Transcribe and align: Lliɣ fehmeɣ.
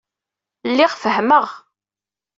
Lliɣ 0.69 0.91
fehmeɣ. 1.01 1.45